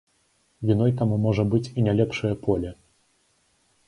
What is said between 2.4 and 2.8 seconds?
поле.